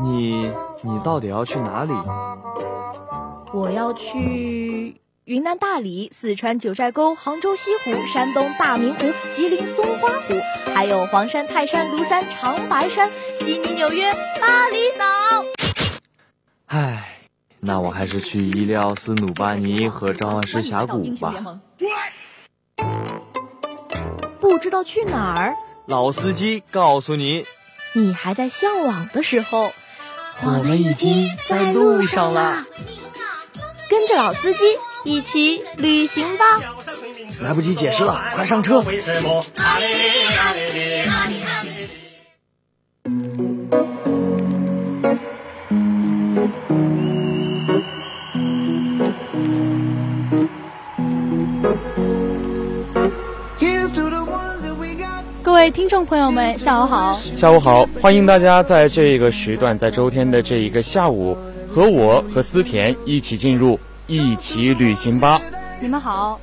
[0.00, 1.92] 你你到底要去哪里？
[3.52, 10.34] 我要去云南大理、四川九寨沟、杭州西湖、山东大明湖、吉林松花湖，
[10.74, 15.04] 还有黄山、泰山、庐山、长白山、悉尼、纽约、巴厘岛。
[16.66, 17.16] 唉，
[17.60, 21.60] 那我还是去伊利奥斯努巴尼和召唤师峡谷吧。
[24.38, 25.54] 不知道去哪儿？
[25.86, 27.46] 老司机告诉你，
[27.94, 29.72] 你还在向往的时候，
[30.42, 32.64] 我们已经在路上了。
[33.90, 34.58] 跟着老司机
[35.04, 36.44] 一起旅行吧！
[37.40, 38.82] 来不及解释了，快上车！
[38.82, 38.90] 各
[55.58, 57.18] 位听众朋友们，下午好！
[57.36, 61.36] 下午好，欢迎大家在这个时段，在周天的这一个下午。
[61.70, 65.40] 和我和思田一起进入一起旅行吧。
[65.80, 66.40] 你们好，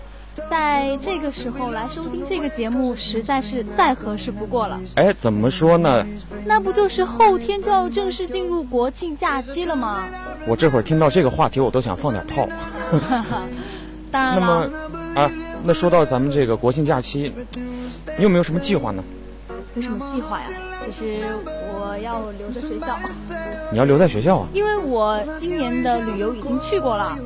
[0.49, 4.79] 在这个时候来收听这个节目，实在是再合适不过了。
[4.95, 6.05] 哎，怎么说呢？
[6.45, 10.03] 那不就是后天就要正式进入国庆假期了吗？
[10.45, 12.47] 我这会儿听到这个话题，我都想放点炮。
[14.15, 14.39] 当然了。
[14.39, 15.31] 那么，啊，
[15.65, 17.33] 那说到咱们这个国庆假期，
[18.17, 19.03] 你有没有什么计划呢？
[19.75, 20.45] 有什么计划呀？
[20.85, 22.97] 其实我要留在学校。
[23.71, 24.47] 你要留在学校啊？
[24.53, 27.17] 因为我今年的旅游已经去过了，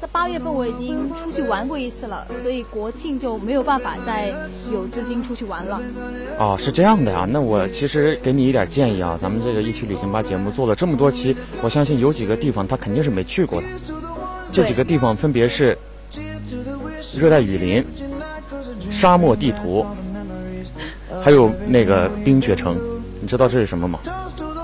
[0.00, 4.32] 在八月份我已经出去玩过一次了，所以国庆就没有办法再
[4.72, 5.78] 有资金出去玩了。
[6.38, 7.26] 哦，是这样的呀。
[7.28, 13.66] 那我其实给你一点建议啊，咱们这个一起旅行吧节目做了这么多期，我相信有几个地方他肯定是没去过的。
[14.52, 15.76] 这几个地方分别是
[17.16, 17.84] 热带雨林、
[18.90, 19.84] 沙漠地图，
[21.22, 22.78] 还有那个冰雪城。
[23.20, 23.98] 你知道这是什么吗？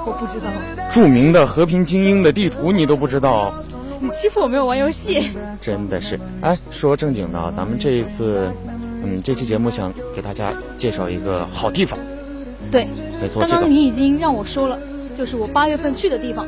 [0.06, 0.50] 我不知道。
[0.91, 3.53] 著名的和平精英的地图你都不知道？
[4.00, 5.30] 你欺负我没有玩游戏？
[5.61, 6.19] 真的是。
[6.41, 8.50] 哎，说正经的，咱们这一次，
[9.03, 11.98] 嗯，这期节目想给大家介绍一个好地方。
[12.71, 12.87] 对，
[13.21, 13.42] 没错。
[13.42, 14.78] 刚刚你已经让我说了，
[15.16, 16.47] 就是我八月份去的地方。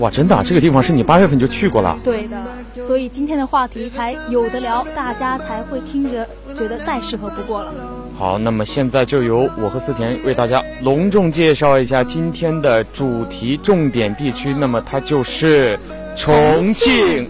[0.00, 1.96] 哇，真的，这个地方是你八月份就去过了？
[2.02, 2.42] 对的，
[2.86, 7.74] 所以今天的话题才有的聊，大家才会听着觉得再适合不过了。
[8.18, 15.78] 好，那么现在就由我和思甜为大家隆重介绍一下今天的主题重点地区，那么它就是
[16.16, 17.28] 重庆。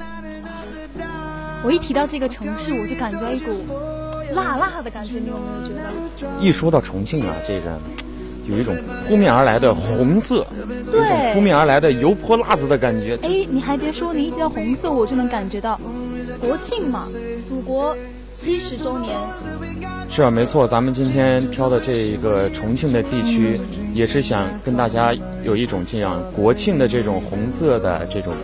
[1.65, 3.51] 我一提到这个城市，我就感觉一股
[4.33, 5.75] 辣辣的感觉，你有没有觉
[6.25, 6.29] 得？
[6.41, 7.79] 一说到重庆啊，这个。
[8.47, 10.47] 有一种扑面而来的红色，
[10.91, 13.19] 对，扑面而来的油泼辣子的感觉。
[13.23, 15.81] 哎，你还别说，你一提到红色，我就能感觉到
[16.41, 17.07] 国庆嘛，
[17.49, 17.97] 祖国
[18.35, 19.17] 七十周年。
[20.09, 23.61] 是啊，没错，咱们今天挑的这一个重庆的地区，
[23.95, 25.15] 也是想跟大家
[25.45, 28.35] 有一种这样国庆的这种红色的这种。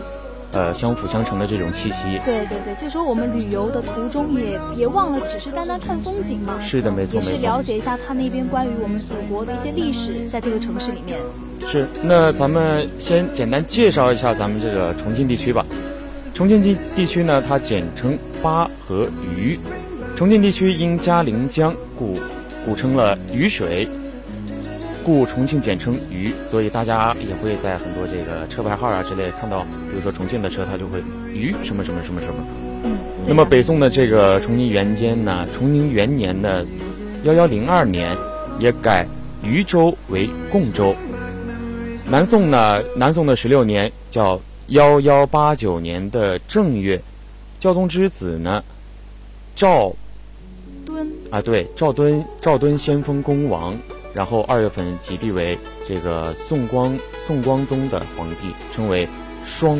[0.57, 2.19] 呃，相辅相成的这种气息。
[2.25, 6.59] 对对对，就说我们旅游的途中也别忘了，只是单单看风景嘛。
[6.59, 7.31] 是的，没错没错。
[7.31, 11.19] 也是了解一下他那边关于我们祖国的一些历史，在这个城市里面。
[11.67, 15.63] 是，那咱们先简单介绍一下咱们这个重庆地区吧。
[16.33, 19.59] 重庆地地区呢，它简称巴和渝。
[20.15, 22.17] 重庆地区因嘉陵江故，
[22.65, 23.87] 古称了渝水。
[25.07, 31.01] 故重庆简称渝，所以大家也会在很多这个车牌号啊之类看到，比如说重庆的车，它就会
[31.33, 32.33] 渝什么什么什么什么。
[32.83, 32.97] 嗯。
[33.25, 36.65] 那么北宋的这个崇宁元间呢，崇宁元年的
[37.23, 38.17] 幺幺零二年，
[38.59, 39.07] 也改
[39.41, 40.93] 渝州为贡州。
[42.05, 47.01] 南宋呢，南宋的十六年叫幺幺八九年的正月，
[47.61, 48.61] 孝宗之子呢，
[49.55, 49.95] 赵
[50.85, 53.73] 敦啊，对，赵敦，赵敦先锋恭王。
[54.17, 55.55] 然后二月份即立为
[55.87, 56.97] 这个宋光
[57.27, 59.07] 宋光宗的皇帝，称为
[59.45, 59.77] 双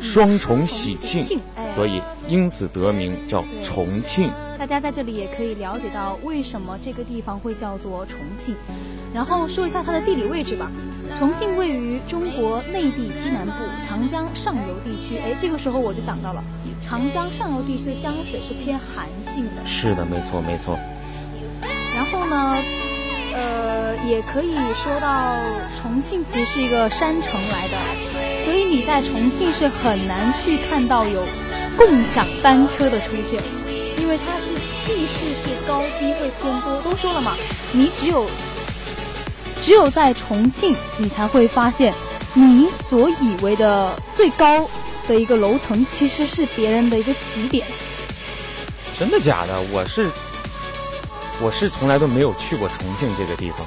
[0.00, 1.40] 双重喜庆，
[1.74, 4.30] 所以因此得名叫重庆。
[4.56, 8.54] 大家在这里也可以了解到为什么这个地方会叫做重庆。
[9.12, 10.70] 然后说一下它的地理位置吧，
[11.18, 13.52] 重庆位于中国内地西南部
[13.84, 15.18] 长江上游地区。
[15.18, 16.44] 哎，这个时候我就想到了，
[16.80, 19.66] 长江上游地区的江水是偏寒性的。
[19.66, 20.78] 是的，没错没错。
[21.96, 22.62] 然后呢？
[24.06, 25.36] 也可以说到
[25.80, 27.76] 重庆其实是一个山城来的，
[28.44, 31.24] 所以你在重庆是很难去看到有
[31.76, 33.42] 共享单车的出现，
[33.98, 34.54] 因为它是
[34.86, 36.80] 地势是高低会偏多。
[36.82, 37.34] 都说了嘛，
[37.72, 38.30] 你只有
[39.60, 41.92] 只有在重庆，你才会发现
[42.32, 44.68] 你所以为的最高
[45.08, 47.66] 的一个楼层，其实是别人的一个起点。
[48.96, 49.60] 真的假的？
[49.72, 50.08] 我是。
[51.38, 53.60] 我是从来都没有去过重庆这个地方，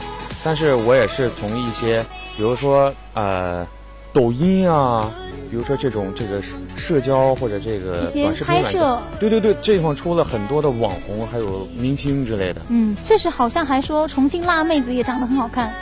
[0.44, 2.06] 但是我也是从一些，
[2.36, 3.68] 比如说呃，
[4.14, 5.12] 抖音啊，
[5.50, 6.42] 比如说这种这个
[6.78, 12.62] 社交或者这个一些短视频软件拍摄，对对对，这地方出了很多的网红，还有明星之类的。
[12.70, 15.74] 嗯，确实好像还说重庆辣妹子也长得很好看，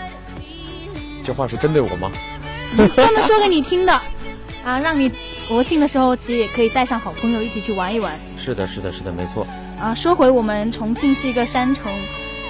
[1.23, 2.11] 这话是针对我吗？
[2.95, 3.93] 专门说给你听的，
[4.65, 5.11] 啊，让你
[5.47, 8.19] 国庆的时候其实也可以带上好朋友一起去玩一玩。
[8.37, 9.45] 是的，是的，是的，没错。
[9.79, 11.91] 啊，说回我们重庆是一个山城，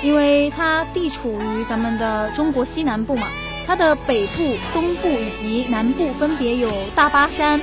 [0.03, 3.27] 因为它地处于咱们的中国西南部嘛，
[3.65, 7.59] 它的北部、东部以及南部分别有大巴山、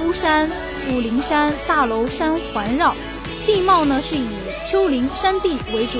[0.00, 0.50] 巫山、
[0.90, 2.94] 武陵山、大娄山环绕，
[3.44, 4.28] 地貌呢是以
[4.70, 5.98] 丘陵山地为主，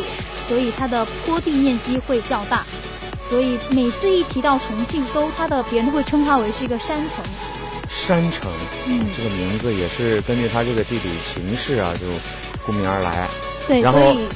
[0.49, 2.62] 所以它的坡地面积会较大，
[3.28, 7.25] 所以每次一提到重庆，都它的别人都会称它为是一个山城。
[7.88, 8.50] 山城，
[8.87, 12.06] 嗯，这个名字也是根据它这个地理形势啊，就
[12.64, 13.28] 顾名而来。
[13.69, 14.26] 对，然后所以，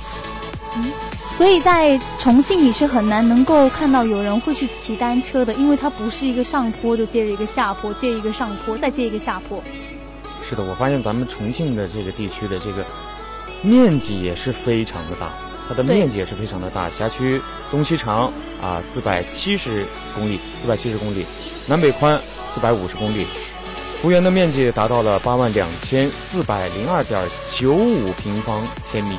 [0.76, 0.92] 嗯，
[1.36, 9.62] 所以在重庆你是很难能够看到有人会去骑单车的，因为它不是一个上坡就接着一个下坡，接一个上坡再接一个下坡。
[10.42, 12.82] 是的，我发现咱们重庆的这个地区的这个
[13.60, 15.30] 面积也是非常的大，
[15.68, 16.88] 它的面积也是非常的大。
[16.88, 17.38] 辖区
[17.70, 18.32] 东西长
[18.62, 19.84] 啊，四百七十
[20.14, 21.26] 公里，四百七十公里，
[21.66, 22.18] 南北宽
[22.48, 23.26] 四百五十公里，
[24.00, 29.18] 幅员的面积达到了八万两千四百零二点九五平方千米，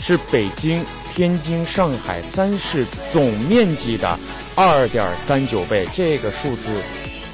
[0.00, 0.84] 是北京、
[1.20, 2.82] 天津、上海三市
[3.12, 4.18] 总面积的
[4.56, 5.86] 二点三九倍。
[5.92, 6.72] 这个数字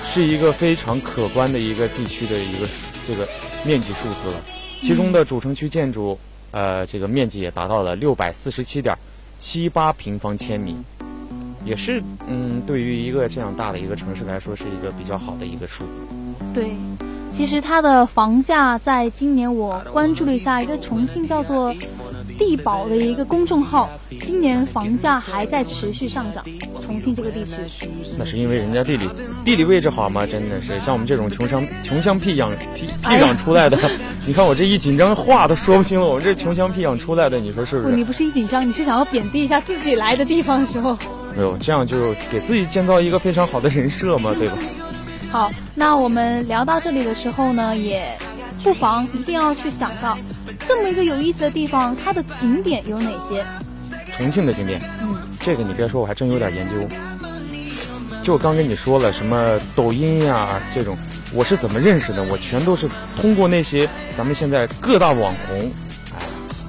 [0.05, 2.67] 是一个非常可观的一个地区的一个
[3.06, 3.29] 这个
[3.65, 4.43] 面积数字了。
[4.81, 6.19] 其中的主城区建筑，
[6.50, 8.99] 呃，这个面积也达到了六百四十七点
[9.38, 10.77] 七八平方千米，
[11.65, 16.00] 也是嗯，对于一个这样大的一个城市来说，是一个比较好的一个数字。
[16.53, 16.71] 对，
[17.33, 21.73] 其实它的房价在今年我关注了一下一个重庆叫做
[22.38, 23.91] 地保的一个公众号，
[24.23, 26.44] 今年房价还在持续上涨。
[26.87, 29.09] 重庆这个地区，那是因为人家地理
[29.44, 32.50] 地理位置好嘛，真的是像我们这种穷乡穷乡僻壤
[33.03, 33.77] 僻壤出来的，
[34.27, 38.05] 你看我这一紧张话都说不清了，我这穷乡僻壤出来的，你说是不不，是你？
[38.05, 40.97] 不是一紧张，你是想要贬低一下自己来的地方的时候。
[41.35, 44.56] 没有，这样就给自己建造一个非常好的人设嘛，对吧？
[45.33, 48.17] 好，那我们聊到这里的时候呢，也
[48.62, 50.17] 不妨一定要去想到
[50.67, 53.45] 这么一个有意思的地方，它的景点有哪些？
[54.13, 56.89] 重庆的景点，嗯，这个你别说，我还真有点研究。
[58.23, 60.97] 就我刚跟你说了，什么抖音呀、这种，
[61.33, 62.23] 我是怎么认识的？
[62.25, 65.71] 我全都是通过那些咱们现在各大网红，哎，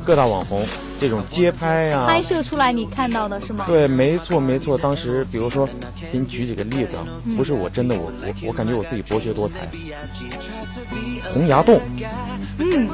[0.07, 0.65] 各大网红
[1.01, 3.65] 这种街拍呀、拍摄出来你看到的是吗？
[3.68, 4.77] 对，没错没错。
[4.77, 5.68] 当时比如说，
[6.09, 7.04] 给你举几个例子啊，
[7.36, 9.68] 不是我真的我我我感觉我自己博学多才。
[11.33, 11.81] 洪崖洞，
[12.57, 12.88] 嗯，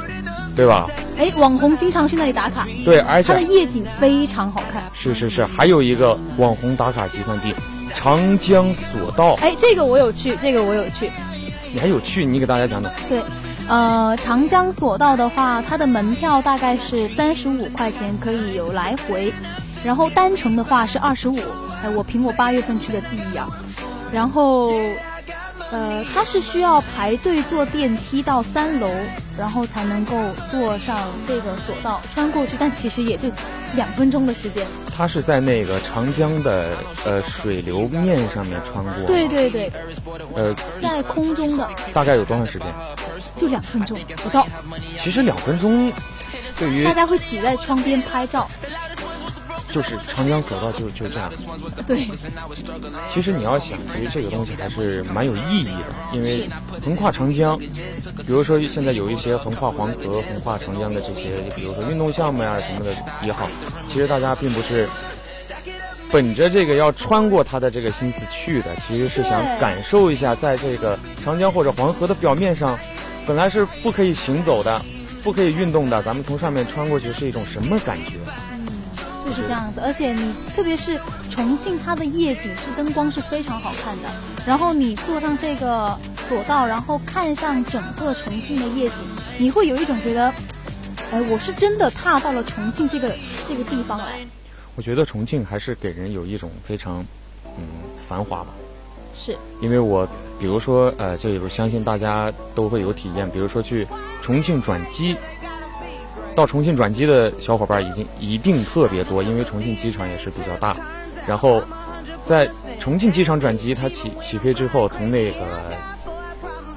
[0.55, 0.89] 对吧？
[1.19, 4.81] 哎，网红经常去那里打卡，对，而且它的夜景非常好看。
[4.91, 7.53] 是是是，还有一个网红打卡集散地
[7.93, 11.11] 长江索道，哎，这个我有去，这个我有去。
[11.71, 12.25] 你还有去？
[12.25, 12.91] 你给大家讲讲。
[13.07, 13.21] 对，
[13.67, 19.33] 呃，长江索道的话，它的门票大概是三十五块钱，可以有来回，
[19.83, 21.37] 然后单程的话是二十五。
[21.83, 23.47] 哎，我凭我八月份去的记忆啊，
[24.11, 24.71] 然后。
[25.71, 28.87] 呃，它是需要排队坐电梯到三楼，
[29.37, 30.15] 然后才能够
[30.51, 30.97] 坐上
[31.27, 33.29] 这个索道穿过去，但其实也就
[33.75, 34.65] 两分钟的时间。
[34.95, 38.93] 它是在那个长江的呃水流面上面穿过。
[39.07, 39.23] 对。
[39.33, 39.71] 对对，
[40.35, 42.67] 呃，在空中的大概有多长时间？
[43.35, 44.45] 就两分钟不到，
[44.99, 45.91] 其实两分钟，
[46.59, 48.47] 对于大家会挤在窗边拍照。
[49.73, 51.31] 就是长江索道就就这样。
[51.87, 52.07] 对，
[53.11, 55.71] 其实你要想，其实这个东西还是蛮有意义的，
[56.13, 56.47] 因为
[56.79, 63.49] 横跨长江，比如说现在有一些横跨黄河、横跨长江的这些，比如说运动项目呀、什么的也好，
[63.89, 64.87] 其实大家并不是
[66.11, 72.77] 本着这个要穿过它的这个心思去的，其实是想感受一下，在这个长江或者黄河的表面上，
[73.25, 74.79] 本来是不可以行走的、
[75.23, 78.19] 不可以运动的，咱们从上面穿过去是一种什么感觉？
[79.33, 80.99] 就是这样子，而且你特别是
[81.31, 84.09] 重庆，它的夜景是灯光是非常好看的。
[84.45, 85.97] 然后你坐上这个
[86.29, 88.95] 索道，然后看上整个重庆的夜景，
[89.39, 90.31] 你会有一种觉得，
[91.11, 93.15] 哎，我是真的踏到了重庆这个
[93.47, 94.19] 这个地方来。
[94.75, 97.03] 我觉得重庆还是给人有一种非常
[97.57, 97.63] 嗯
[98.07, 98.47] 繁华吧。
[99.15, 100.07] 是，因为我
[100.39, 103.87] 比如说呃，就有相信大家都会有体验，比如说去
[104.21, 105.15] 重庆转机，
[106.35, 110.75] 到重庆转机的小伙伴已经一定特别多，因为重庆机场也是比较大。
[111.27, 111.63] 然后
[112.25, 112.49] 在
[112.79, 115.35] 重庆机场转机，它起起飞之后，从那个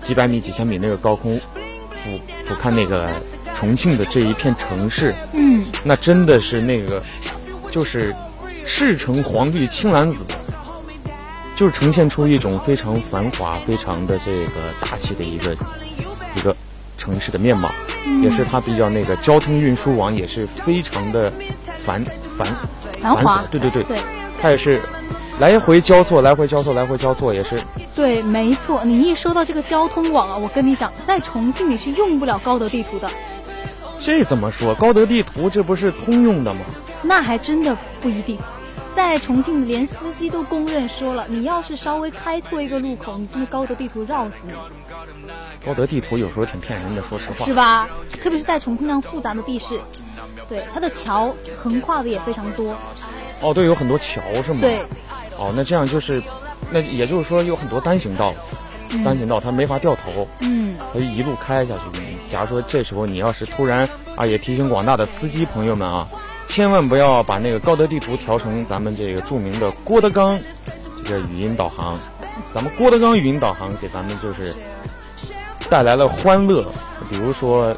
[0.00, 1.40] 几百米、几千米那个高空
[1.90, 3.10] 俯俯瞰那个
[3.56, 7.02] 重庆的这一片城市，嗯，那真的是那个，
[7.72, 8.14] 就是
[8.64, 10.24] 赤橙黄绿青蓝紫，
[11.56, 15.56] 就是呈现出一种非常繁华、非常的这个大气的一个
[16.36, 16.54] 一个
[17.06, 17.70] 城市的面貌，
[18.20, 21.32] 也是它比较那个交通运输网也是非常的
[21.84, 22.04] 繁
[22.36, 22.48] 繁
[23.00, 23.44] 繁华。
[23.48, 23.98] 对对对，对
[24.42, 24.80] 它也是
[25.38, 27.60] 来回交错，来回交错，来回交错，也是
[27.94, 28.84] 对，没错。
[28.84, 33.08] 你一说到这个交通网啊，我跟你讲，在重庆你是用不了高德地图的，
[34.00, 34.74] 这怎么说？
[34.74, 36.60] 高德地图这不是通用的吗？
[37.02, 38.36] 那还真的不一定。
[38.96, 44.52] 在重庆，连司机都公认说了，你要是稍微开错一个路口，你真的高德地图绕死你，
[45.66, 47.44] 高德地图有时候挺骗人的，说实话。
[47.44, 47.86] 是吧？
[48.22, 49.78] 特别是在重庆那样复杂的地势，
[50.48, 52.74] 对它的桥横跨的也非常多，
[53.42, 54.60] 哦，对，有很多桥是吗？
[54.62, 54.80] 对。
[55.36, 56.22] 哦，那这样就是，
[56.70, 58.32] 那也就是说有很多单行道，
[59.04, 61.80] 单行道它没法掉头，嗯，它就一路开下去。
[62.30, 63.86] 假如说这时候你要是突然
[64.16, 66.08] 啊，也提醒广大的司机朋友们啊，
[66.46, 70.38] 千万不要把那个高德地图调成咱们这个著名的郭德纲
[71.04, 71.98] 这个语音导航，
[72.54, 74.54] 咱们郭德纲语音导航给咱们就是
[75.68, 76.64] 带来了欢乐，
[77.10, 77.76] 比如说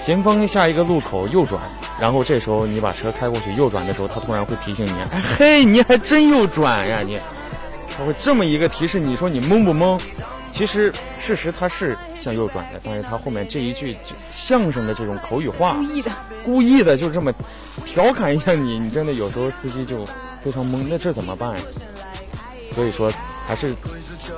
[0.00, 1.60] 前方下一个路口右转。
[2.00, 7.18] 然后这时候你把车开过去右转的时候，他突然会提醒你，哎嘿，你还真右转呀你，
[7.96, 10.00] 他会这么一个提示，你说你懵不懵？
[10.52, 13.96] 其实事实他是向右转的，但是他后面这一句
[14.32, 16.12] 相声的这种口语化，故意的，
[16.44, 17.32] 故意的就这么
[17.86, 20.04] 调侃一下你，你真的有时候司机就
[20.44, 21.62] 非常懵，那这怎么办呀？
[22.74, 23.10] 所以说
[23.46, 23.74] 还是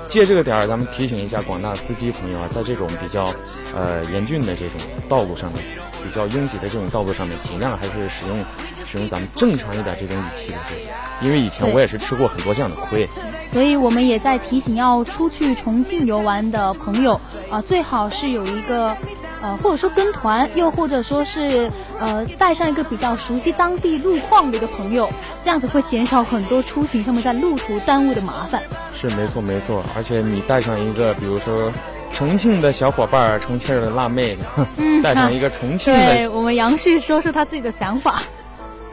[0.09, 3.35] 借这个点儿，咱们提醒一下广大司机朋友啊，在这种比较
[3.75, 5.63] 呃严峻的这种道路上面。
[6.05, 8.39] 比较拥挤的这种道路上面，尽量还是使用
[8.87, 13.09] 使用咱们正常一点这种语气的这个，因为以前我也是吃过很多这样的亏。
[13.51, 17.19] 所以我们也在提醒要出去重庆游玩的朋友
[17.51, 18.97] 啊，最好是有一个
[19.41, 25.09] 呃，或者说跟团，又或者说是呃带上一个比较熟悉当地路况的一个朋友，
[25.45, 28.63] 这样子会减少很多出行上面在路途耽误的麻烦。
[28.97, 31.73] 是没错没错，而且你带上一个，比如说。
[32.15, 34.45] 重庆的小伙伴，重庆的辣妹子，
[35.03, 36.15] 带上一个重庆的。
[36.15, 38.23] 对我们杨旭说说他自己的想法。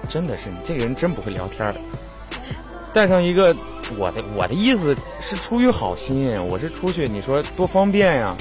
[0.09, 1.73] 真的是你这个人真不会聊天
[2.93, 3.55] 带上一个，
[3.95, 8.35] 我的我的意思是出于好心，我是出去，你说多方便呀？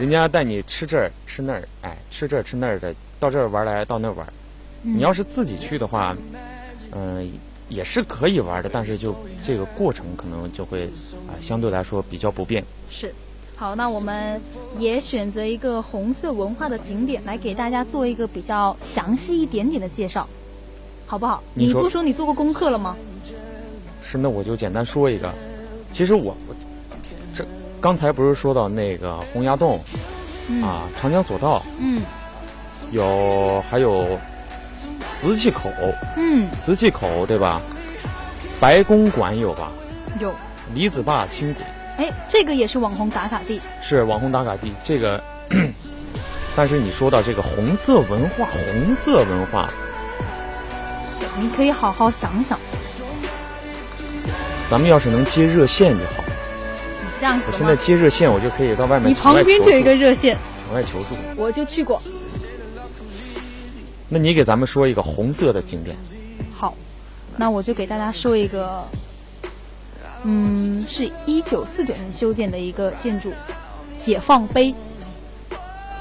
[0.00, 4.26] 人家带你吃这儿吃那儿，哎，吃这儿吃那儿的，到这儿玩来到那儿玩。
[4.82, 6.14] 你要是自己去的话，
[6.90, 7.32] 嗯，
[7.68, 9.14] 也是可以玩的，但是就
[9.44, 10.86] 这个过程可能就会
[11.28, 12.62] 啊，相对来说比较不便。
[12.90, 13.14] 是。
[13.56, 14.40] 好，那我们
[14.78, 20.28] 也选择一个红色文化的景点来给大家做一个比较详细一点点的介绍，
[21.06, 21.42] 好不好？
[21.54, 22.96] 你不说你做过功课了吗？
[24.02, 25.32] 是，那我就简单说一个。
[25.92, 26.54] 其实我我
[27.32, 27.46] 这
[27.80, 29.80] 刚才不是说到那个洪崖洞
[30.62, 32.02] 啊，长江索道，嗯，
[32.90, 34.18] 有还有
[35.06, 35.70] 瓷器口，
[36.16, 37.62] 嗯，瓷器口对吧？
[38.60, 39.70] 白公馆有吧？
[40.20, 40.34] 有。
[40.74, 41.64] 李子坝轻轨。
[41.96, 44.72] 哎，这个也是网红打卡地，是网红打卡地。
[44.84, 45.22] 这个，
[46.56, 49.68] 但是你说到这个红色文化，红色文化，
[51.38, 52.58] 你可以好好想想。
[54.68, 56.24] 咱们要是能接热线就好。
[56.26, 59.10] 你这样子，我现在接热线，我就可以到外面。
[59.10, 60.36] 你旁边就有一个热线，
[60.66, 61.14] 场外求助。
[61.36, 62.02] 我就去过。
[64.08, 65.96] 那你给咱们说一个红色的景点。
[66.52, 66.74] 好，
[67.36, 68.82] 那我就给大家说一个。
[70.24, 73.30] 嗯，是一九四九年修建的一个建筑，
[73.98, 74.74] 解放碑。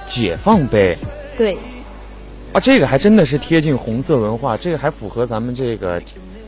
[0.08, 0.98] 解放碑。
[1.38, 1.58] 对。
[2.54, 6.02] 啊，这个还真的是贴近红色文化，这个还符合咱们这个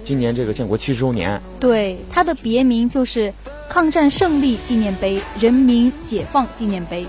[0.03, 1.41] 今年这个建国七十周年。
[1.59, 3.33] 对，它的别名就是
[3.67, 7.05] 抗战胜利纪念碑、人民解放纪念碑。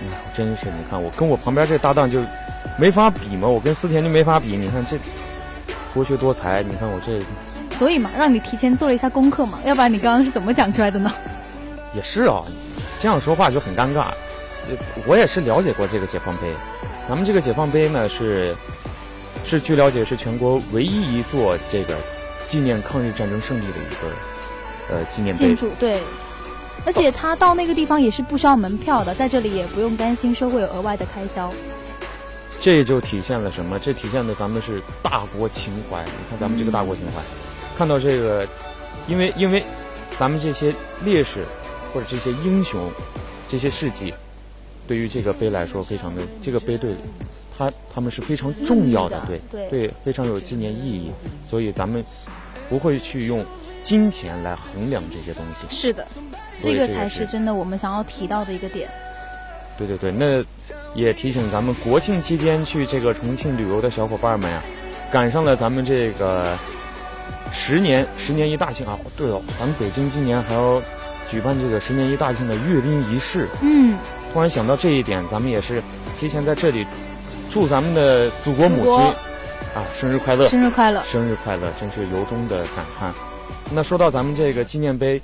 [0.00, 0.06] 嗯，
[0.36, 2.20] 真是，你看我跟我旁边这搭档就
[2.78, 4.56] 没法比嘛，我跟思田就没法比。
[4.56, 4.96] 你看这
[5.92, 7.18] 博学多才，你看我这。
[7.78, 11.12] 所以嘛，让你提前做了一下功课嘛，要不然你刚刚是怎么讲出来的呢？
[11.94, 12.42] 也是啊，
[13.00, 14.06] 这样说话就很尴尬。
[15.06, 16.52] 我也是了解过这个解放碑，
[17.08, 18.56] 咱们这个解放碑呢是
[19.44, 21.94] 是据了解是全国唯一一座这个
[22.46, 25.70] 纪念抗日战争胜利的一个呃纪念建筑。
[25.78, 26.00] 对，
[26.84, 31.52] 而且他到那个地方也是不需要门票的，在这里也不用担心说会有额外的开销。
[32.60, 33.78] 这就体现了什么？
[33.78, 36.02] 这体现的咱们是大国情怀。
[36.02, 37.22] 你看咱们这个大国情怀。
[37.76, 38.46] 看到这个，
[39.06, 39.62] 因为因为
[40.16, 41.44] 咱们这些烈士
[41.92, 42.90] 或者这些英雄，
[43.46, 44.14] 这些事迹，
[44.88, 46.92] 对于这个碑来说非常的这个碑对，
[47.56, 51.10] 他他们是非常重要的，对对，非常有纪念意义，
[51.44, 52.02] 所以咱们
[52.70, 53.44] 不会去用
[53.82, 55.66] 金钱来衡量这些东西。
[55.68, 56.06] 是的，
[56.62, 58.88] 这个才是真的我们想要提到的一个点。
[59.76, 60.42] 对对对，那
[60.94, 64.62] 也提醒咱们国庆期间去这个重庆旅游的小伙伴们呀，
[65.12, 66.58] 赶上了咱们这个。
[67.52, 68.98] 十年十年一大庆啊！
[69.16, 70.80] 对哦，咱们北京今年还要
[71.30, 73.48] 举办这个十年一大庆的阅兵仪式。
[73.62, 73.96] 嗯，
[74.32, 75.82] 突然想到这一点，咱们也是
[76.18, 76.86] 提前在这里
[77.50, 78.96] 祝咱们的祖国母亲
[79.74, 80.48] 啊生日快乐！
[80.48, 81.02] 生日快乐！
[81.04, 81.72] 生日快乐！
[81.80, 83.12] 真是由衷的感叹。
[83.72, 85.20] 那说到咱们这个纪念碑，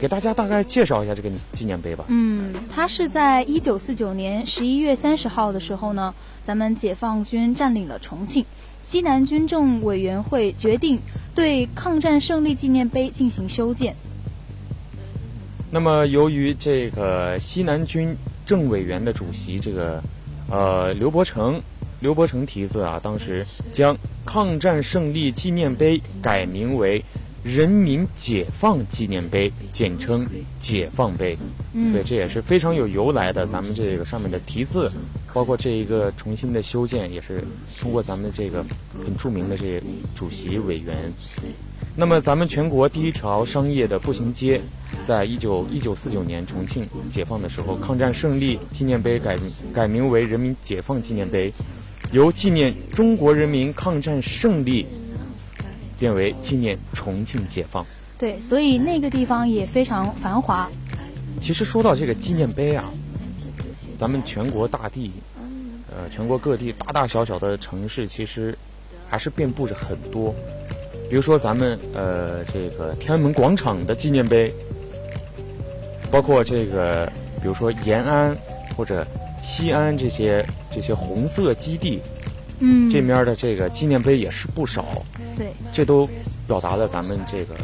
[0.00, 2.04] 给大家大概介绍一下这个纪念碑吧。
[2.08, 8.44] 嗯，它是在一九四九年十一月三十号的时候呢，咱们解放军占领了重庆。
[8.80, 10.98] 西南军政委员会决定
[11.34, 13.94] 对抗战胜利纪念碑进行修建。
[15.70, 18.16] 那么，由于这个西南军
[18.46, 20.02] 政委员的主席这个
[20.50, 21.60] 呃刘伯承，
[22.00, 23.94] 刘伯承题字啊，当时将
[24.24, 27.04] 抗战胜利纪念碑改名为
[27.48, 30.26] 人民解放纪念碑，简称
[30.60, 31.36] 解放碑。
[31.72, 33.46] 嗯，对，这也是非常有由来的。
[33.46, 34.92] 咱们这个上面的题字。
[35.34, 37.44] 包括这一个重新的修建，也是
[37.78, 38.64] 通过咱们这个
[39.04, 39.80] 很著名的这
[40.16, 41.12] 主席委员。
[41.94, 44.60] 那么，咱们全国第一条商业的步行街，
[45.04, 49.38] 在一九一九四九年重庆解放的时候，抗战胜利纪念碑改
[49.72, 51.52] 改名为人民解放纪念碑，
[52.10, 54.86] 由纪念中国人民抗战胜利
[55.98, 57.84] 变为纪念重庆解放。
[58.16, 60.68] 对，所以那个地方也非常繁华。
[61.40, 62.84] 其实说到这个纪念碑啊，
[63.96, 65.12] 咱们全国大地。
[65.90, 68.56] 呃，全国各地大大小小的城市，其实
[69.08, 70.32] 还是遍布着很多。
[71.08, 74.52] 比如说咱们呃这个天安门广场的纪念碑，
[76.10, 78.36] 包括这个比如说延安
[78.76, 79.04] 或者
[79.42, 82.00] 西安这些这些红色基地，
[82.60, 85.04] 嗯，这面的这个纪念碑也是不少。
[85.38, 86.06] 对，这都
[86.46, 87.54] 表达了咱们这个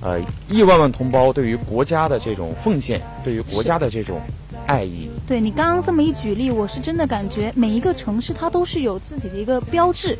[0.00, 4.20] 呃亿万万同胞对于国家的这种奉献，对于国家的这种。
[4.66, 10.18] 爱意，对你刚刚这么一举例，我是真的感觉每一个城市它都是有自己的一个标志，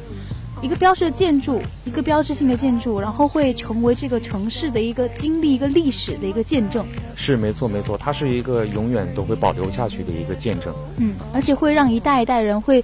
[0.62, 6.86] 一个标志的建筑，一个标志性的建筑，然后会成为这个城市的一个经历、一个历史的一个见证。
[7.14, 10.72] 是没错没错，它是一个永远都会保留下去的一个见证。
[10.96, 12.82] 嗯，而且会让一代一代人会，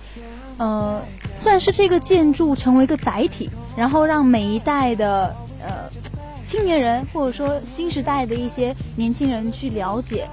[0.58, 1.00] 呃，
[1.34, 5.90] 算是这个建筑成为一个载体，然后让每一代的呃
[6.44, 10.26] 青年人或者说新时代的一些年轻人去了解。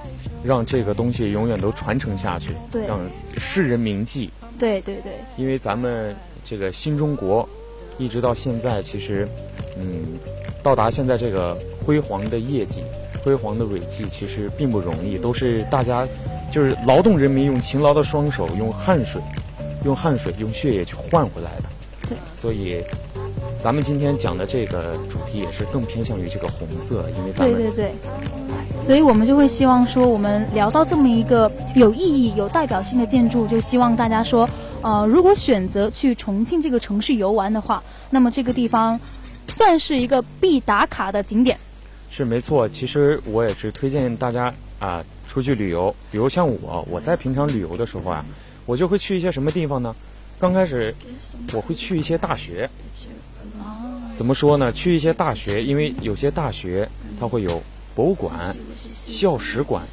[0.44, 2.98] 让这个东西永远都传承下去，对，让
[3.38, 4.28] 世人铭记。
[4.58, 5.12] 对对对。
[5.36, 7.48] 因为咱们这个新中国，
[7.96, 9.28] 一直到现在，其实，
[9.78, 10.18] 嗯，
[10.60, 12.82] 到达现在这个辉煌的业绩、
[13.22, 16.04] 辉煌的伟绩，其实并不容易，都是大家
[16.50, 19.22] 就是劳动人民用勤劳的双手、用汗水、
[19.84, 22.08] 用汗水、用血液去换回来的。
[22.08, 22.18] 对。
[22.36, 22.82] 所以，
[23.62, 27.94] 咱们今天讲的这个主题也是更偏向于这个红色，因为咱们对对对。
[28.82, 34.48] 所以我们就会希望说，我们聊到这么一个有意义、有代表性的建筑，就希望大家说，
[34.80, 39.00] 呃，如果选择去重庆这个城市游玩的话，那么这个地方
[39.46, 41.56] 算是一个必打卡的景点。
[42.10, 48.26] 是没错，其实我也是推荐大家啊出去旅游，比如像我，我在平常旅游的时候啊，
[48.66, 49.94] 我就会去一些什么地方呢？
[50.40, 50.92] 刚开始
[51.52, 52.68] 我会去一些大学。
[54.14, 54.72] 怎么说呢？
[54.72, 57.62] 去一些大学，因为有些大学它会有。
[57.94, 58.56] 博物馆、
[59.06, 59.84] 校史馆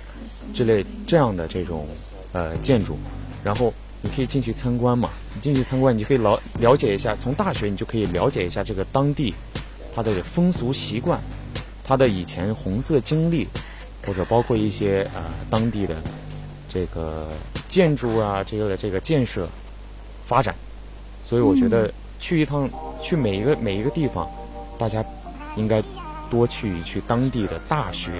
[0.53, 1.85] 之类这样的这种
[2.31, 2.97] 呃建筑，
[3.43, 5.09] 然后你可以进去参观嘛。
[5.35, 7.13] 你进去参观，你就可以了了解一下。
[7.21, 9.33] 从大学你就可以了解一下这个当地
[9.93, 11.19] 它的风俗习惯，
[11.83, 13.45] 它的以前红色经历，
[14.05, 16.01] 或者包括一些呃当地的
[16.69, 17.27] 这个
[17.67, 19.45] 建筑啊，这个这个建设
[20.25, 20.55] 发展。
[21.21, 22.69] 所以我觉得去一趟，
[23.01, 24.29] 去每一个每一个地方，
[24.77, 25.03] 大家
[25.55, 25.81] 应该。
[26.31, 28.11] 多去一去当地的大学，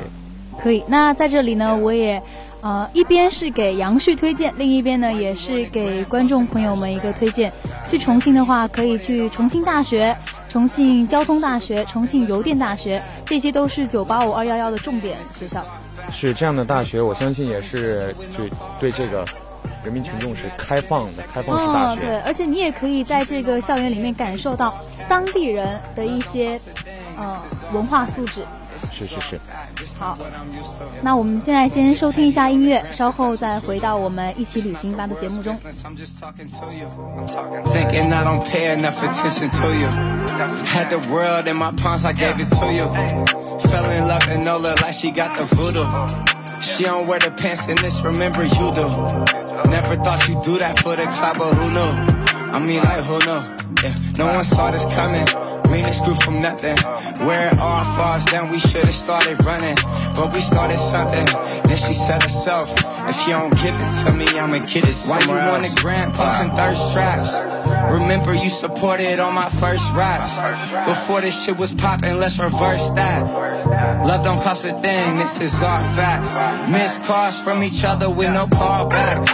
[0.59, 0.83] 可以。
[0.87, 2.19] 那在这里呢，我也，
[2.59, 7.53] 呃，一边是给杨旭推荐，另一边呢也是给观众朋友们一个推荐。
[7.87, 10.17] 去重庆的话，可以去重庆大学、
[10.49, 15.63] 重庆交通大学、重庆邮电大学，这些都是九八五二幺幺的重点学校。
[16.11, 18.43] 是这样的大学，我相信也是就
[18.79, 19.23] 对这个。
[19.83, 22.01] 人民群众是开放的，开放式大学。
[22.01, 24.75] 对，而且你也可以在这个校园里面感受到
[25.07, 26.59] 当地人的一些，
[27.17, 27.41] 呃，
[27.73, 28.43] 文化素质。
[28.92, 29.40] 是是是。
[29.98, 30.16] 好，
[31.02, 35.54] 那我们现在先收听一下音乐，稍后再回到我们一起旅行吧的节目中。
[46.60, 48.88] She don't wear the pants and this remember you do.
[49.68, 51.90] Never thought you'd do that for the club, but who knew?
[52.52, 53.40] I mean, like, who knew?
[53.82, 55.26] Yeah, no one saw this coming.
[55.79, 56.75] We just grew from nothing.
[57.25, 59.77] Where it all falls down, we should've started running.
[60.13, 61.25] But we started something.
[61.63, 62.69] Then she said herself,
[63.07, 65.79] if you don't give it to me, I'ma get it somewhere Why you on the
[65.79, 67.31] grand posting thirst traps?
[67.93, 70.35] Remember you supported all my first raps.
[70.85, 73.23] Before this shit was poppin', let's reverse that.
[74.05, 76.35] Love don't cost a thing, this is our facts.
[76.69, 79.27] Missed calls from each other with no callbacks.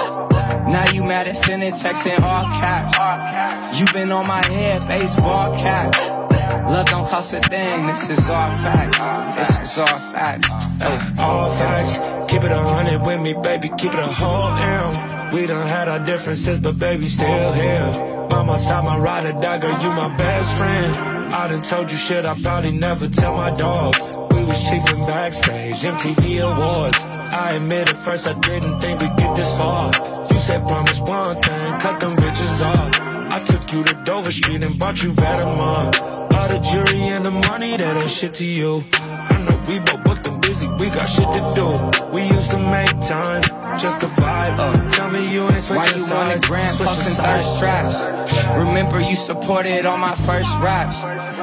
[0.70, 3.80] Now you mad at sending texts in all caps.
[3.80, 6.25] You been on my head, baseball cap.
[6.64, 9.36] Love don't cost a thing, this is all facts.
[9.36, 10.48] This is all facts.
[10.82, 12.32] Ay, all facts.
[12.32, 13.70] Keep it a hundred with me, baby.
[13.78, 15.34] Keep it a whole M.
[15.34, 18.28] We done had our differences, but baby, still here.
[18.30, 20.96] By my side, my ride or die, girl, you my best friend.
[21.34, 24.00] I done told you shit, I probably never tell my dogs.
[24.32, 27.04] We was chiefin' backstage, MTV Awards.
[27.04, 29.92] I admit at first I didn't think we'd get this far.
[30.32, 33.16] You said promise one thing, cut them bitches off.
[33.34, 36.15] I took you to Dover Street and bought you Vetements.
[36.56, 38.82] The jury and the money, that ain't shit to you.
[38.94, 41.68] I know we both booked and busy, we got shit to do.
[42.16, 43.44] We used to make time,
[43.78, 44.56] just to vibe.
[44.58, 46.46] Uh, Tell me you ain't Why switching you on the sides.
[46.48, 47.46] gram switching posting sides.
[47.46, 48.58] thirst traps?
[48.58, 50.96] Remember you supported all my first raps.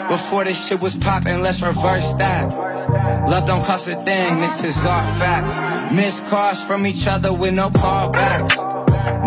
[0.09, 2.49] Before this shit was poppin', let's reverse that.
[3.29, 5.61] Love don't cost a thing, this is our facts.
[5.93, 8.57] Missed calls from each other with no callbacks.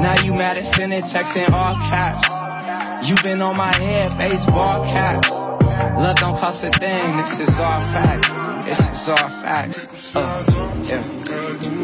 [0.02, 3.08] Now you mad at sending texts in all caps.
[3.08, 5.44] You been on my head, baseball caps.
[5.97, 8.29] Love don't cost a thing, this is all facts.
[8.65, 9.88] This is all facts.
[10.15, 10.43] Uh,
[10.88, 11.01] yeah.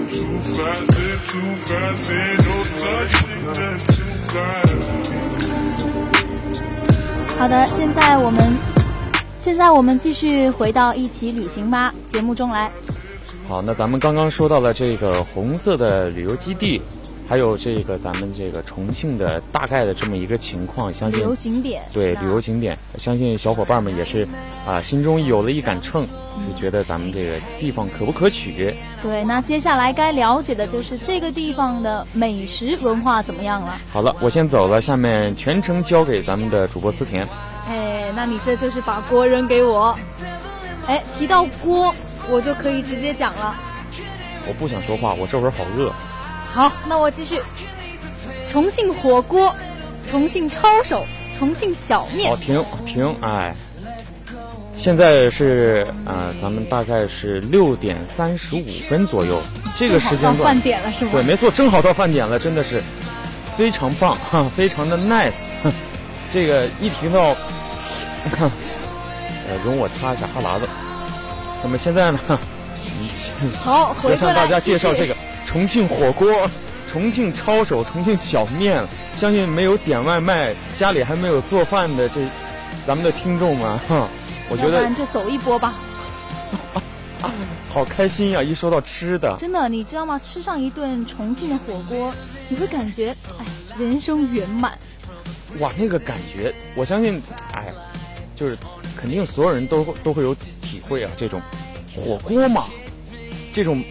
[0.09, 0.87] Too fast,
[1.31, 4.71] too fast, ain't no such thing as too fast.
[7.39, 8.55] 好的，现在我们
[9.39, 12.69] 现在我们继续回到一起旅行吧节目中来。
[13.47, 16.81] 好，那咱们刚刚说到了这个红色的旅游基地，
[17.31, 24.27] 还有这个咱们这个重庆的大概的这么一个情况，相信旅信游景点，对旅游景点，相信小伙伴们也是
[24.67, 28.75] 啊，心中有了一杆秤，就觉得咱们这个地方可不可取？
[29.01, 33.79] 对，那接下来该了解的就是这个地方的美食文化怎么样了。
[33.93, 37.25] 好了，我先走了，下面全程交给咱们的主播思甜。
[37.65, 39.97] 哎，那你这就是把锅扔给我。
[40.85, 41.95] 哎，提到锅，
[42.29, 43.55] 我就可以直接讲了。
[44.49, 45.93] 我不想说话，我这会儿好饿。
[46.53, 47.39] 好，那我继续。
[48.51, 49.55] 重庆火锅，
[50.09, 51.05] 重庆抄手，
[51.39, 52.35] 重庆小面好，。
[52.35, 53.55] 停停，哎，
[54.75, 59.41] 现在是呃，咱们大概是六点三十五分左右，
[59.75, 61.11] 这个时间段到饭点了是吗？
[61.13, 62.83] 对，没错，正好到饭点了，真的是
[63.57, 65.55] 非常棒哈，非常的 nice。
[66.33, 67.35] 这个一提到，
[68.39, 68.51] 呃，
[69.63, 70.67] 容我擦一下哈喇子。
[71.63, 72.19] 那么现在呢，
[73.63, 75.15] 好，回来要向大家介绍这个
[75.51, 76.49] 重庆火锅、
[76.87, 78.81] 重庆抄手、重庆小面。
[79.13, 82.21] 相信没有点外卖、家里还没有做饭的这
[82.87, 84.07] 咱们的听众们，哈，
[84.49, 85.75] 我觉得就走一波吧。
[87.69, 88.41] 好开心呀！
[88.41, 90.19] 一说到吃的，真的，你知道吗？
[90.23, 92.13] 吃上一顿重庆的火锅，
[92.47, 93.45] 你会感觉，哎，
[93.77, 94.77] 人生圆满。
[95.59, 97.21] 哇，那个感觉，我相信，
[97.53, 97.71] 哎，
[98.35, 98.57] 就是
[98.95, 101.11] 肯定所有人都会都会有体会啊。
[101.17, 101.41] 这种
[101.95, 102.65] 火锅嘛，
[103.53, 103.81] 这种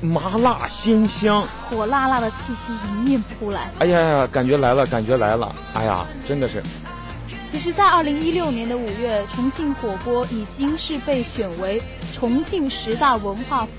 [0.00, 3.70] 麻辣鲜香，火辣辣的气息迎面扑来。
[3.80, 6.62] 哎呀呀，感觉来了，感觉来了，哎呀，真的是，
[7.50, 11.82] 其实，在二零一六年的五月，重庆火锅已经是被选为
[12.14, 13.72] 重庆十大文化符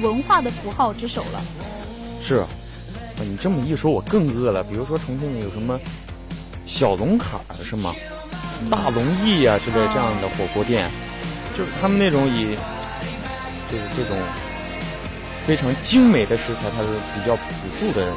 [0.00, 1.40] 文化的符号之首了。
[2.22, 2.48] 是啊，
[3.18, 4.62] 啊你这么一说，我更饿了。
[4.62, 5.78] 比如说重庆有什么
[6.64, 7.94] 小龙坎儿是吗？
[8.70, 10.90] 大龙燚呀、之类这样的火锅店，
[11.56, 12.56] 就是他们那种以
[13.70, 14.16] 就是这种
[15.46, 17.42] 非常精美的食材，它是比较朴
[17.78, 18.12] 素的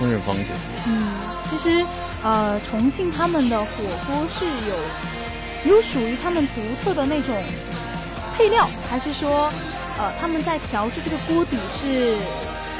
[0.00, 0.46] 烹饪方式。
[0.86, 1.12] 嗯，
[1.50, 1.84] 其实，
[2.22, 3.68] 呃，重庆他们的火
[4.06, 7.36] 锅是有有属于他们独特的那种
[8.36, 9.52] 配料，还是说，
[9.98, 12.16] 呃，他们在调制这个锅底是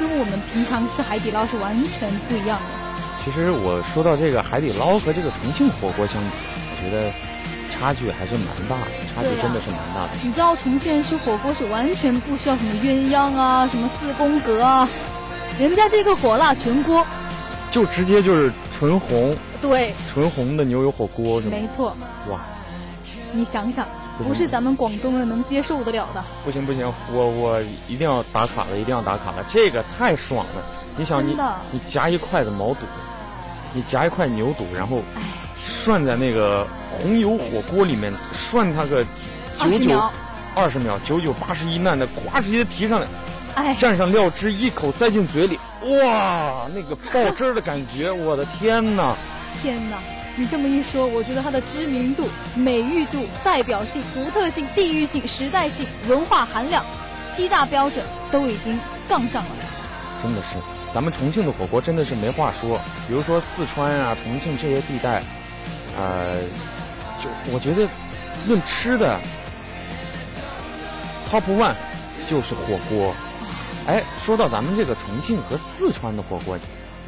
[0.01, 3.25] 跟我们平常吃海底捞是完全不一样的？
[3.25, 6.29] 其实我说到这个海底捞和这个重庆火锅相比，
[6.73, 7.13] 我觉得
[7.71, 10.11] 差距还是蛮大的，差距对啊真的是蛮大的。
[10.23, 14.89] 你知道重庆人吃火锅是完全不需要什么鸳鸯啊，什么四宫格啊，
[15.59, 17.07] 人家这个火辣全锅，
[17.71, 21.57] 就直接就是纯红对，纯红的牛油火锅是吗？
[21.57, 21.97] 没错，
[22.31, 22.41] 哇，
[23.33, 23.87] 你想想，
[24.19, 26.25] 不不是咱们广东人能接受得了的。
[26.45, 30.63] 不行不行，我我一定要打卡了，一定要打卡了，这个太爽了！
[30.97, 31.37] 你想你
[31.71, 32.81] 你夹一筷子毛肚，
[33.73, 35.23] 你夹一块牛肚，然后哎，
[35.67, 39.05] 涮在那个红油火锅里面涮它个
[39.57, 40.03] 九九
[40.55, 43.07] 二十秒，九九八十一难的，呱直接提上来，
[43.55, 49.17] 哎，蘸上料汁，一口塞进嘴里，哇，那个爆汁儿的感觉， 我的天哪！
[49.63, 49.97] 天哪！
[50.35, 56.83] 你这么一说，我觉得它的知名度、美誉度、代表性、独特性、地域性、时代性、文化含量
[57.31, 59.51] 七大标准都已经杠上了。
[60.23, 60.57] 真的是，
[60.95, 62.81] 咱们重庆的火锅真的是没话说。
[63.07, 65.23] 比如说四川啊、重庆这些地带，
[65.97, 66.41] 呃，
[67.21, 67.89] 就我觉得
[68.47, 69.21] 论吃的
[71.29, 71.75] ，top one
[72.27, 73.15] 就是火锅。
[73.87, 76.57] 哎，说到咱们这个重庆和四川的火锅，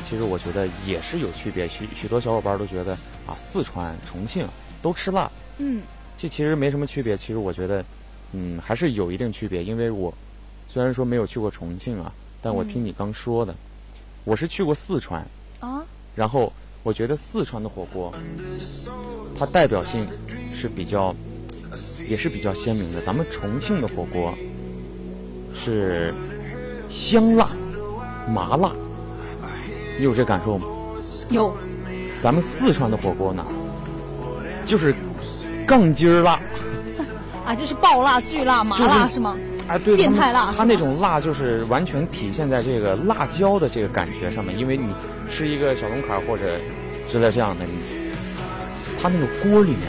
[0.09, 1.68] 其实我觉得也是有区别。
[1.68, 2.92] 许许多小伙伴都觉得
[3.27, 4.47] 啊，四川、重庆
[4.83, 5.83] 都吃辣，嗯，
[6.18, 7.16] 这其实没什么区别。
[7.16, 7.85] 其实我觉得，
[8.33, 9.62] 嗯，还是有一定区别。
[9.62, 10.12] 因为我
[10.68, 13.55] 虽然说没有去过重庆啊，但我听你刚说的，
[14.25, 15.25] 我是去过四川，
[15.61, 15.81] 啊，
[16.16, 16.53] 然后
[16.85, 18.12] 我觉得四川的火锅，
[19.37, 20.07] 它代表性
[20.55, 21.16] 是比较，
[22.07, 23.01] 也是比较鲜明的。
[23.01, 24.35] 咱们重庆的火锅
[25.55, 26.14] 是
[26.87, 27.49] 香辣、
[28.29, 28.70] 麻辣，
[29.99, 30.66] 你有这感受吗？
[31.31, 31.57] 有，
[32.20, 33.42] 咱们四川的火锅呢，
[34.66, 34.94] 就是
[35.66, 36.38] 杠筋儿辣，
[37.47, 39.35] 啊，就是爆辣、巨辣、麻就是辣是吗？
[39.66, 44.92] 啊，对，变态辣它那种辣就是完全体现在这个辣椒的这个感觉上面，因为你
[45.31, 46.59] 吃一个小龙坎儿或者
[47.09, 47.73] 之类这样的，你
[49.01, 49.89] 它那个锅里面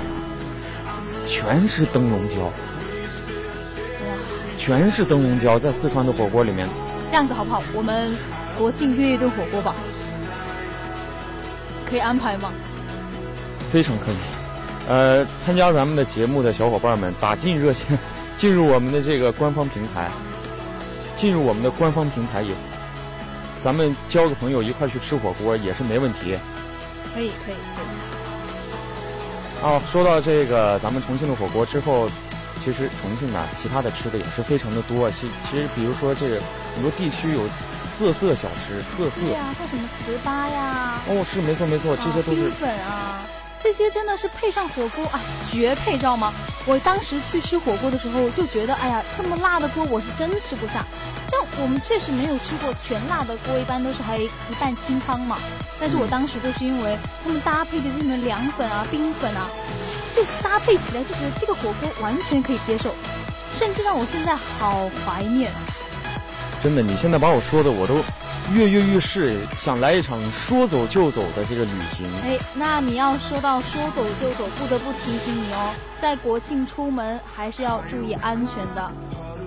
[0.86, 0.96] 啊，
[1.28, 2.52] 全是灯笼椒，
[4.58, 6.68] 全是灯笼椒，在四川的火锅里面，
[7.10, 7.62] 这样子好不好？
[7.74, 8.12] 我们
[8.58, 9.76] 国庆约一顿火锅吧，
[11.90, 12.52] 可以安排吗？
[13.72, 14.16] 非常可以。
[14.88, 17.98] 呃，参加咱们的节目的小伙伴们，打进热线，
[18.38, 20.10] 进入我们的这个官方平台，
[21.16, 22.54] 进入我们的官方平台也，
[23.66, 26.38] 咱们交个朋友一块儿去吃火锅也是没问题。
[27.12, 27.86] 可以，可以，可以。
[29.64, 32.08] 哦，说到这个咱们重庆的火锅之后，
[32.64, 35.10] 其实重庆啊，其他的吃的也是非常的多。
[35.10, 36.40] 其其实比如说这个
[36.76, 37.42] 很多地区有
[37.98, 43.26] 特色小吃，特色对呀、像什么糍粑呀，哦，是没错没错，这些都是啊冰粉啊，
[43.66, 45.20] 这些真的是配上火锅啊，
[45.52, 46.32] 绝配，知道吗？
[46.68, 50.86] 我当时去吃火锅的时候就觉得，哎呀，这么辣的锅我是真吃不下。
[51.32, 55.40] 像我们确实没有吃过全辣的锅，一般都是还一半清汤嘛。
[55.80, 59.50] 但是我当时就是因为他们搭配的这种凉粉啊、冰粉啊，
[60.16, 62.94] 就搭配起来就觉得这个火锅完全可以接受，
[63.56, 65.52] 甚至让我现在好怀念。
[66.62, 66.84] 真的。
[66.84, 67.96] 你现在把我说的我都
[68.54, 72.06] 跃跃欲试，想来一场说走就走的这个旅行。
[72.24, 78.92] 哎，那你要说到说走就走，不得不提醒你哦，在国庆出门还是要注意安全的。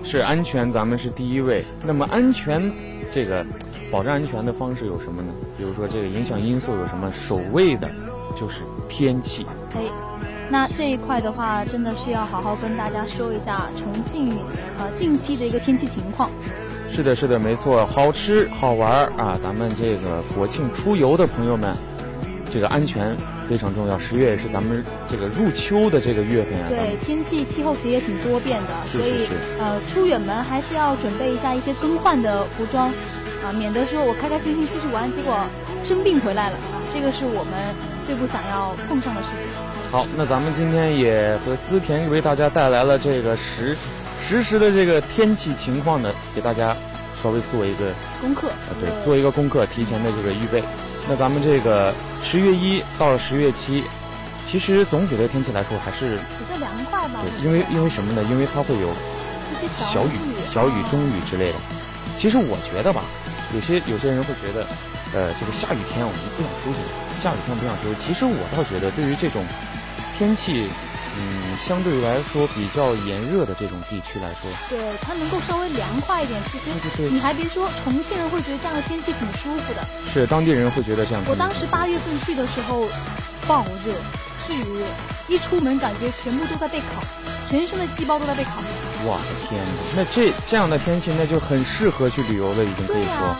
[0.03, 1.63] 是安全，咱们是第一位。
[1.85, 2.71] 那么安全，
[3.11, 3.45] 这个
[3.91, 5.33] 保障安全的方式有什么呢？
[5.57, 7.11] 比如说这个影响因素有什么？
[7.13, 7.89] 首位的
[8.37, 9.45] 就是天气。
[9.75, 9.81] 哎，
[10.49, 14.37] 那这一块的话，真的是要好好跟大家说一下重庆
[14.77, 16.29] 呃近期的一个天气情况。
[16.91, 19.39] 是的，是的，没错，好吃好玩儿啊！
[19.41, 21.73] 咱们这个国庆出游的朋友们，
[22.49, 23.15] 这个安全
[23.47, 23.97] 非常重要。
[23.97, 29.27] 十月也是咱们这个入秋的这个月份啊，对，天气气候其实也挺多变的，是所以
[29.59, 32.89] 呃出远门还是要准备一下一些更换的服装
[33.43, 35.37] 啊，免得说我开开心心出去玩，结果
[35.85, 37.53] 生病回来了啊，这个是我们
[38.05, 39.47] 最不想要碰上的事情。
[39.89, 43.75] 好，那咱们今天也和思甜为大家带来了这个实
[44.21, 46.75] 实时的这个天气情况呢，给大家
[47.21, 50.63] 稍微做一个功课啊，对，做一个功课，提前的这个预备。
[51.07, 53.83] 那咱们这个十月一到十月七，
[54.47, 58.23] 其实总体的天气来说还是比较凉快吧，对，因为因为什么呢？
[58.29, 58.89] 因为它会有
[59.77, 60.11] 小雨、
[60.47, 61.57] 小雨、中雨之类的。
[62.15, 63.01] 其实我觉得吧，
[63.55, 64.67] 有些有些人会觉得，
[65.13, 67.95] 呃，这个下雨天我们不想出去，下雨天不想出去。
[67.99, 69.43] 其实我倒觉得，对于这种
[70.17, 70.67] 天气，
[71.21, 76.39] 嗯，相对来说比较炎热的这种地区来说，对它能够稍微凉快一点。
[76.49, 76.71] 其实
[77.09, 79.85] 你还别说，重庆人会觉得这样的天气挺舒服的。
[80.13, 81.21] 是当地人会觉得这样。
[81.27, 82.87] 我当时八月份去的时候，
[83.45, 83.93] 暴热，
[84.47, 84.85] 巨热，
[85.27, 87.03] 一出门感觉全部都在被烤，
[87.49, 88.51] 全身的细胞都在被烤。
[89.03, 89.71] 我的天哪！
[89.97, 93.35] 那这这样的天气，那就很适合去旅游了，已经可以说。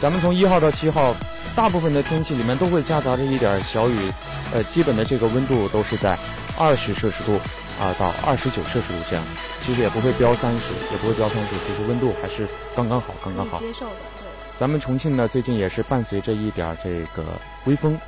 [0.00, 1.14] 咱们从一号到七号，
[1.54, 4.10] 大部分的天气里面都会夹杂着一点小雨，
[4.52, 6.18] 呃，基本的这个温度都是在
[6.58, 7.38] 二十摄氏度
[7.80, 9.24] 啊、到二十九摄氏度这样，
[9.60, 14.28] 其实也不会飙三十，也不会飙三十，其实温度还是刚刚好，刚刚好接受的，对。
[14.58, 17.24] 咱们重庆呢，最近也是伴随着一点儿这个
[17.64, 17.98] 微风，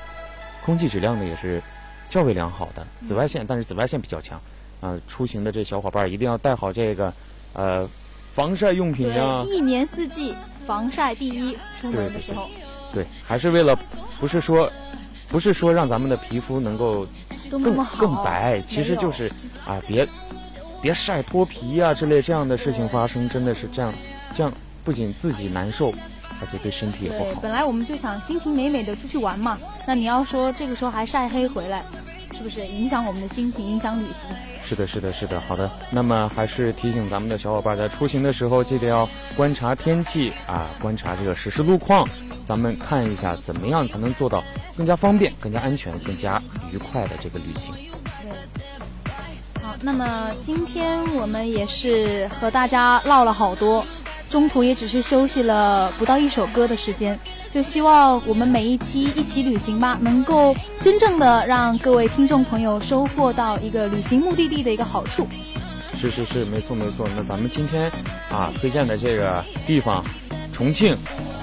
[0.65, 1.63] 空气质量呢也是
[2.09, 4.41] 较为良好的，紫外线，但是紫外线比较强，
[4.81, 7.13] 啊、出行的这小伙伴儿一定要带好这个，
[7.53, 7.89] 呃，
[8.33, 10.35] 防晒用品呀、对，一年四季
[10.67, 12.49] 防晒第一，出门的时候。
[12.55, 12.74] 对，
[13.27, 13.79] 还是为了，
[14.21, 14.71] 不是说，
[15.29, 17.07] 不是说让咱们的皮肤能够
[17.51, 19.31] 更更白，其实就是
[19.67, 20.07] 啊，别
[20.83, 23.93] 别晒脱皮啊、之类这样的事情发生，真的是这样，
[24.35, 24.53] 这样
[24.85, 25.93] 不仅自己难受，
[26.41, 27.41] 而且对身体也不，好。
[27.41, 31.83] 本来我们就想心情美美的出去玩嘛，那你要说这个时候还晒黑回来，
[32.37, 34.37] 是不是影响我们的心情，影响旅行？
[34.67, 35.39] 是的，是的，是的。
[35.43, 42.09] 好的，那么还是提醒咱们的小伙伴，在出行的时候记得要观察天气啊，观察这个实时路况，
[42.47, 44.43] 咱们看一下怎么样才能做到
[44.77, 47.73] 更加方便、更加安全、更加愉快的这个旅行。
[49.63, 53.85] 好，那么今天我们也是和大家唠了好多，
[54.29, 57.19] 中途也只是休息了不到一首歌的时间，
[57.51, 65.27] 就希望我们每一期一起旅行吧，能够真正的让各位听众朋友收获到一个旅行目的地的一个好处。
[65.97, 67.09] 是是是，没错没错。
[67.17, 67.91] 那咱们今天
[68.31, 70.05] 啊推荐的这个地方，
[70.53, 70.95] 重庆，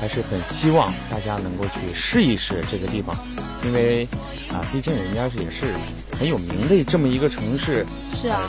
[0.01, 3.15] 还是很希望大家能够去试一试这个地方，
[3.63, 4.03] 因为
[4.51, 5.75] 啊，毕竟人家是也是
[6.17, 7.85] 很有名的这么一个城市，
[8.19, 8.41] 是啊，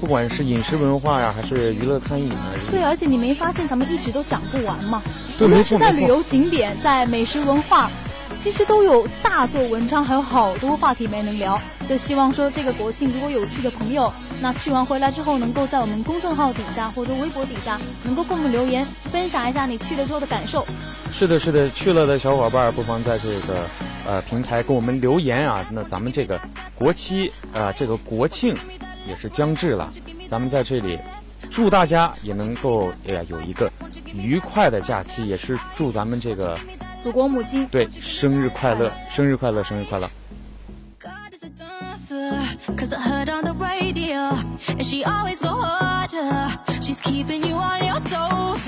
[0.00, 5.02] 不管是饮食文化呀，还是娱乐餐饮啊，对，而且你没发现咱们一直都讲不完吗？
[5.36, 7.90] 对无论没错在旅游景点，在美食文化，
[8.40, 11.60] 其实都有大做文章，还有好多话题没能聊。
[11.88, 20.64] 就希望说这个国庆如果有去的朋友，那去完回来之后，能够在我们公众号底下或者微博底下，能够给我们留言，分享一下你去了之后的感受。
[21.16, 23.64] 是的，是的，去了的小伙伴儿不妨在这个
[24.04, 25.64] 呃平台给我们留言啊。
[25.70, 26.40] 那咱们这个
[26.74, 28.52] 国期啊、这个国庆
[29.06, 29.92] 也是将至了，
[30.28, 30.98] 咱们在这里
[31.52, 33.70] 祝大家也能够哎呀有一个
[34.12, 36.58] 愉快的假期，也是祝咱们这个
[37.04, 40.10] 祖国母亲，对生日快乐，生日快乐，生日快乐。
[40.98, 42.36] God is a dancer,
[42.76, 46.50] cause I heard on the radio, and she always go harder.
[46.80, 48.66] She's keeping you on your toes,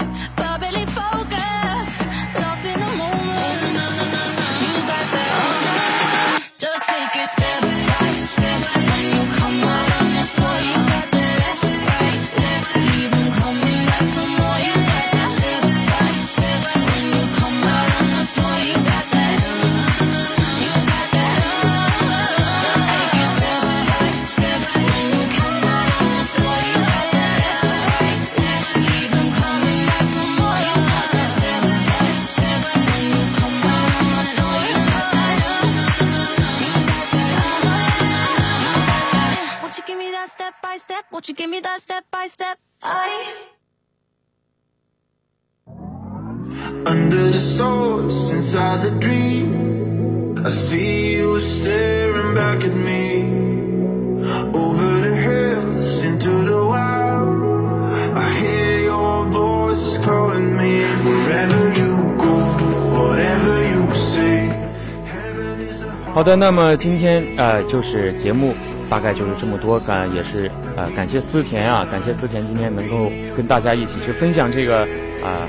[66.26, 68.52] 的，那么今天呃就是节目
[68.90, 74.82] 大概就是这么多，感也是呃感谢思田啊，感谢思田今天能够跟大家一起去分享这个
[75.22, 75.46] 啊、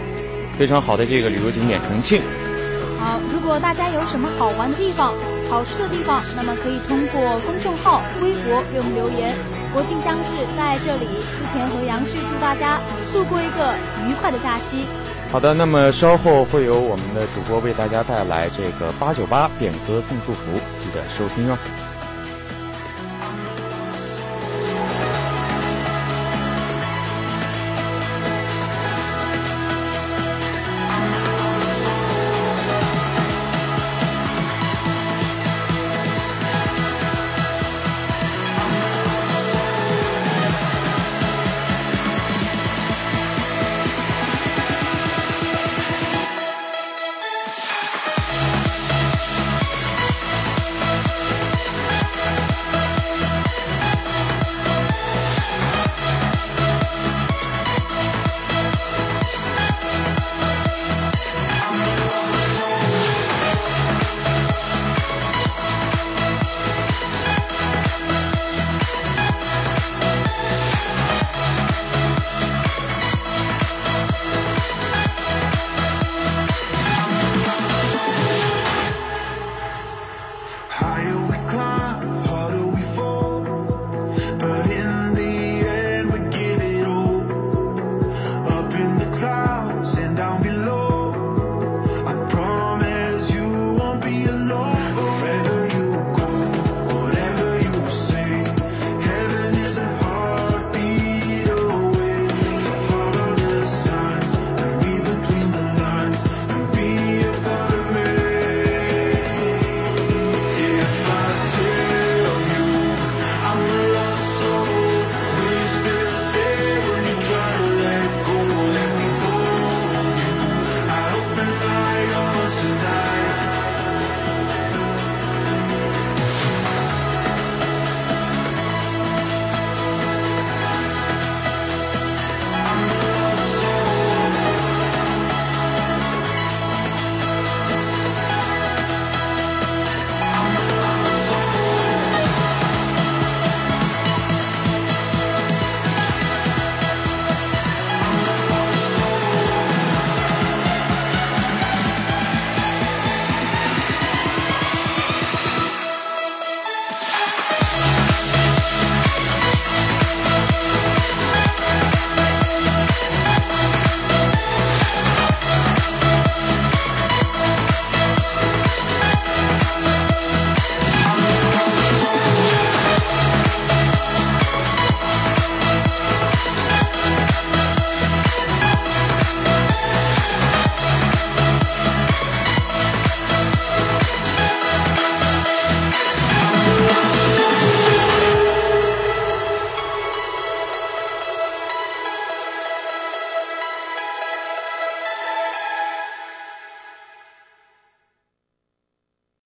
[0.58, 2.22] 非常好的这个旅游景点重庆。
[3.00, 5.14] 好，如果大家有什么好玩的地方、
[5.50, 9.34] 好吃的地方，那么可以通过公众号、微博给我们留言。
[9.74, 12.80] 国庆将至，在这里，思田和杨旭祝大家
[13.12, 13.74] 度过一个
[14.08, 14.86] 愉快的假期。
[15.30, 21.58] 好的，那么稍后会有我们的主播为大家带来这个八九八点歌送祝福，记得收听哦。